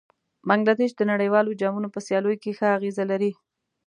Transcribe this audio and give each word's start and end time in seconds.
بنګله 0.47 0.73
دېش 0.79 0.91
د 0.97 1.01
نړیوالو 1.11 1.57
جامونو 1.61 1.87
په 1.95 1.99
سیالیو 2.07 2.41
کې 2.43 2.51
ښه 2.57 2.67
اغېز 2.77 2.97
لري. 3.11 3.31